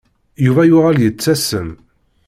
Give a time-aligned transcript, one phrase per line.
[0.45, 1.69] Yuba yuɣal yettasem.